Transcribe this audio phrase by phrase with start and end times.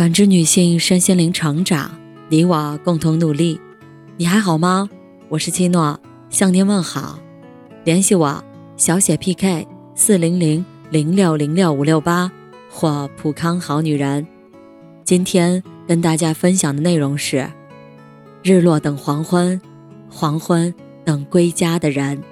[0.00, 1.90] 感知女性身心灵成长，
[2.30, 3.60] 你我共同努力。
[4.16, 4.88] 你还好吗？
[5.28, 6.00] 我是七诺，
[6.30, 7.18] 向您问好。
[7.84, 8.42] 联系我
[8.78, 12.32] 小写 PK 四零零零六零六五六八
[12.70, 14.26] 或普康好女人。
[15.04, 17.46] 今天跟大家分享的内容是：
[18.42, 19.60] 日落等黄昏，
[20.08, 20.74] 黄昏
[21.04, 22.22] 等归家的人。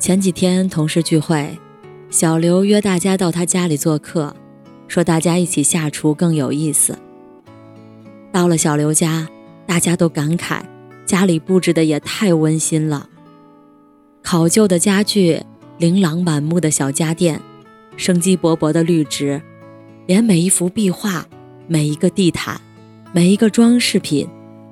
[0.00, 1.56] 前几天同事聚会。
[2.08, 4.34] 小刘约大家到他家里做客，
[4.86, 6.96] 说大家一起下厨更有意思。
[8.32, 9.28] 到了小刘家，
[9.66, 10.62] 大家都感慨
[11.04, 13.08] 家里布置的也太温馨了。
[14.22, 15.42] 考究的家具，
[15.78, 17.40] 琳琅满目的小家电，
[17.96, 19.42] 生机勃勃的绿植，
[20.06, 21.26] 连每一幅壁画、
[21.66, 22.60] 每一个地毯、
[23.12, 24.28] 每一个装饰品，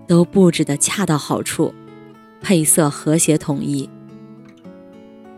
[0.07, 1.75] 都布置的恰到好处，
[2.41, 3.91] 配色和谐统一。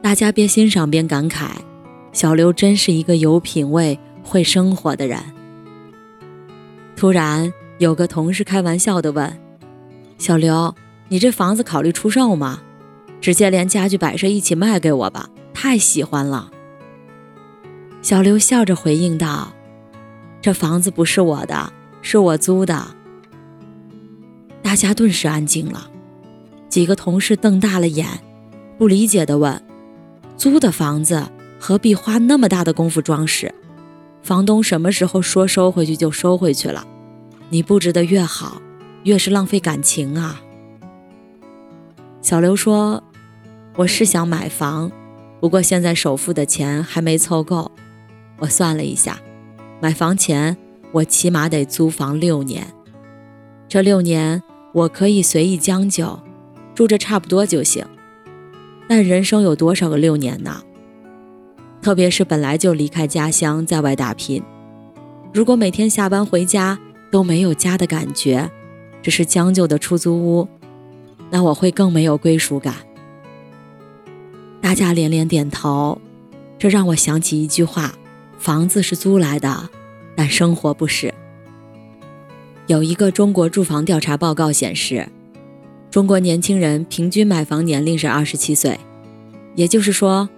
[0.02, 1.48] 大家边欣赏边感慨。
[2.16, 5.20] 小刘真是一个有品位、会生活的人。
[6.96, 9.38] 突然，有个同事开玩笑地问
[10.16, 10.74] ：“小刘，
[11.08, 12.62] 你这房子考虑出售吗？
[13.20, 16.50] 直接连家具摆设一起卖给我吧，太喜欢了。”
[18.00, 19.52] 小刘笑着回应道
[20.40, 22.82] ：“这房子不是我的，是我租的。”
[24.64, 25.90] 大家顿时安静了，
[26.70, 28.08] 几个同事瞪大了眼，
[28.78, 29.62] 不理解地问
[30.38, 31.22] ：“租的房子？”
[31.66, 33.52] 何必花那么大的功夫装饰？
[34.22, 36.86] 房东什么时候说收回去就收回去了？
[37.48, 38.62] 你布置的越好，
[39.02, 40.40] 越是浪费感情啊！
[42.22, 43.02] 小刘说
[43.74, 44.92] ：“我是想买房，
[45.40, 47.72] 不过现在首付的钱还没凑够。
[48.38, 49.18] 我算了一下，
[49.80, 50.56] 买房前
[50.92, 52.64] 我起码得租房六年。
[53.66, 54.40] 这六年
[54.72, 56.20] 我可以随意将就，
[56.76, 57.84] 住着差不多就行。
[58.86, 60.62] 但人生有多少个六年呢？”
[61.86, 64.42] 特别是本来就离开家乡，在外打拼，
[65.32, 66.76] 如果每天下班回家
[67.12, 68.50] 都没有家的感觉，
[69.04, 70.48] 只是将就的出租屋，
[71.30, 72.74] 那我会更没有归属感。
[74.60, 76.00] 大家连连点头，
[76.58, 77.94] 这让我想起一句话：
[78.36, 79.70] 房子是租来的，
[80.16, 81.14] 但生活不是。
[82.66, 85.08] 有一个中国住房调查报告显示，
[85.88, 88.76] 中国年轻人平均买房年龄是二十七岁，
[89.54, 90.28] 也就是说，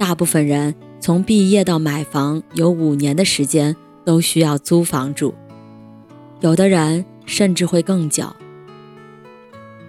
[0.00, 0.74] 大部分人。
[0.98, 5.34] 从毕业到买房有五年的时间都需要租房住，
[6.40, 8.34] 有的人甚至会更久。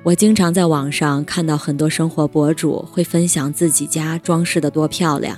[0.03, 5.38] 我经常在网上看到很多生活博主会分享自己家装饰的多漂亮，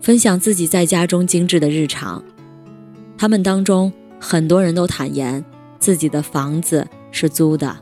[0.00, 2.24] 分享自己在家中精致的日常。
[3.16, 5.44] 他们当中很多人都坦言
[5.78, 7.76] 自己的房子是租的，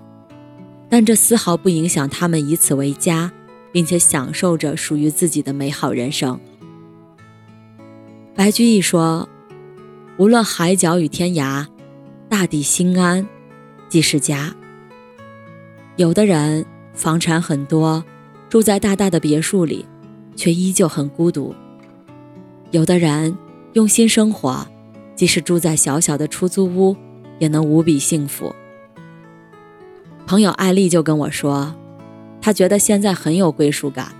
[0.88, 3.32] 但这丝毫不影响他们以此为家，
[3.72, 6.38] 并且享受着属于自己的美好人生。
[8.40, 9.28] 白居易说
[10.16, 11.66] ：“无论海角与天涯，
[12.26, 13.28] 大抵心安
[13.90, 14.56] 即是家。”
[15.96, 16.64] 有的人
[16.94, 18.02] 房产很多，
[18.48, 19.84] 住在大大的别墅里，
[20.36, 21.54] 却依旧很孤独；
[22.70, 23.36] 有的人
[23.74, 24.66] 用心生活，
[25.14, 26.96] 即使住在小小的出租屋，
[27.38, 28.54] 也能无比幸福。
[30.26, 31.74] 朋友艾丽就跟我说，
[32.40, 34.14] 她觉得现在很有归属感。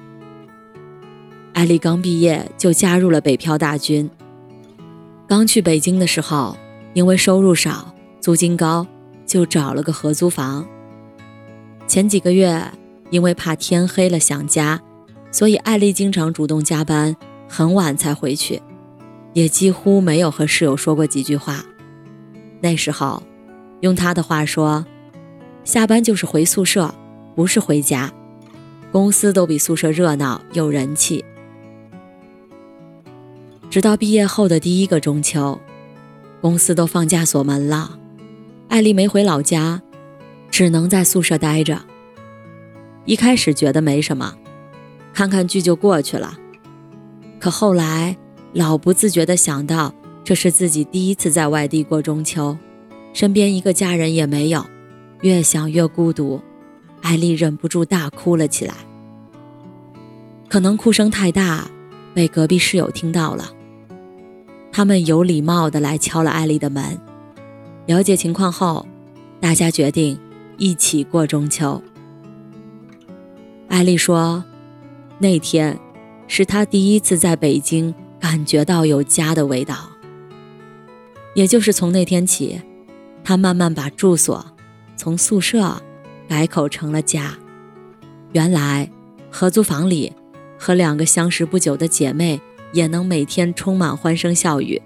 [1.61, 4.09] 艾丽刚毕业就加入了北漂大军。
[5.29, 6.57] 刚去北京的时候，
[6.95, 8.87] 因为收入少、租金高，
[9.27, 10.67] 就找了个合租房。
[11.87, 12.65] 前几个月，
[13.11, 14.81] 因为怕天黑了想家，
[15.31, 17.15] 所以艾丽经常主动加班，
[17.47, 18.63] 很晚才回去，
[19.35, 21.63] 也几乎没有和室友说过几句话。
[22.63, 23.23] 那时候，
[23.81, 24.87] 用她的话说，
[25.65, 26.95] 下班就是回宿舍，
[27.37, 28.11] 不是回家。
[28.91, 31.23] 公司都比宿舍热闹有人气。
[33.71, 35.61] 直到毕业后的第一个中秋，
[36.41, 37.97] 公司都放假锁门了，
[38.69, 39.81] 艾丽没回老家，
[40.51, 41.81] 只能在宿舍待着。
[43.05, 44.35] 一开始觉得没什么，
[45.15, 46.37] 看看剧就过去了。
[47.39, 48.17] 可后来
[48.53, 49.95] 老不自觉地想到，
[50.25, 52.59] 这是自己第一次在外地过中秋，
[53.13, 54.67] 身边一个家人也没有，
[55.21, 56.43] 越想越孤独，
[57.03, 58.75] 艾丽忍不住大哭了起来。
[60.49, 61.71] 可能哭声太大，
[62.13, 63.49] 被隔壁室友听到了。
[64.73, 66.99] 他们有礼貌地来敲了艾丽的门，
[67.87, 68.87] 了解情况后，
[69.41, 70.19] 大家决定
[70.59, 71.83] 一起过中秋。
[73.69, 74.45] 艾丽说
[75.19, 75.79] ：“那天
[76.29, 79.91] 是她第一次在北京感觉到有家的味道。”
[81.35, 82.61] 也就是从那天起，
[83.25, 84.45] 她慢慢把住所
[84.97, 85.83] 从宿舍
[86.29, 87.37] 改口成了家。
[88.33, 88.89] 原来
[89.31, 90.13] 合租房里
[90.59, 92.41] 和两个相识不久的姐妹。
[92.73, 94.81] 也能每天充满欢声笑语，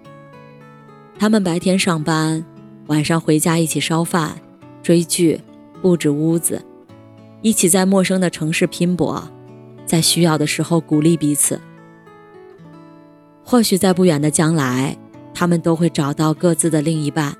[1.18, 2.44] 他们白天上班，
[2.86, 4.40] 晚上回家一起烧饭、
[4.82, 5.40] 追剧、
[5.82, 6.64] 布置屋子，
[7.42, 9.28] 一起在陌生的城市拼搏，
[9.84, 11.60] 在需要的时候鼓励彼此。
[13.44, 14.96] 或许在不远的将来，
[15.34, 17.36] 他们都会找到各自的另一半，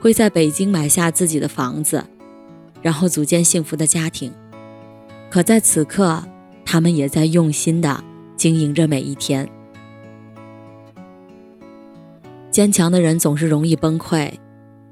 [0.00, 2.04] 会在北京买下自己的房子，
[2.80, 4.32] 然后组建幸福的家庭。
[5.28, 6.22] 可在此刻，
[6.64, 8.04] 他们也在用心的
[8.36, 9.48] 经营着每一天。
[12.56, 14.32] 坚强的人总是容易崩溃，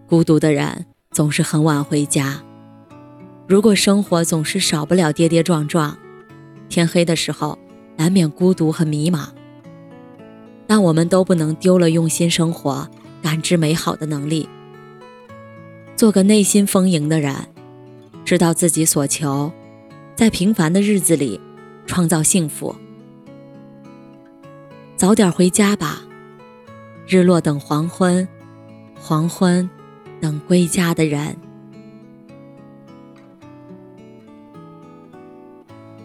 [0.06, 2.42] 孤独的人总是很晚回家。
[3.48, 5.96] 如果生活总是少不了跌跌撞撞，
[6.68, 7.58] 天黑的时候
[7.96, 9.28] 难免孤独和迷茫。
[10.66, 12.86] 但我们都不能丢了用心生活、
[13.22, 14.46] 感知美好的能力。
[15.96, 17.34] 做个内心丰盈的人，
[18.26, 19.50] 知道自己所求，
[20.14, 21.40] 在平凡的日子里
[21.86, 22.76] 创造幸福。
[24.96, 26.02] 早点回家吧。
[27.06, 28.26] 日落等黄昏，
[28.98, 29.68] 黄昏
[30.20, 31.36] 等归家的人。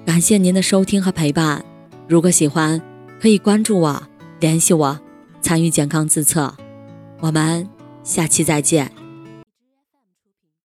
[0.06, 1.64] 感谢您的收听和陪伴。
[2.08, 2.82] 如果喜欢，
[3.22, 4.04] 可以关注我，
[4.40, 5.00] 联系我，
[5.42, 6.54] 参与健康自测。
[7.20, 7.68] 我们
[8.04, 8.99] 下期再见。